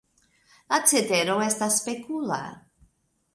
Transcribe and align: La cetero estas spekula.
La 0.71 0.79
cetero 0.91 1.35
estas 1.49 1.77
spekula. 1.83 2.41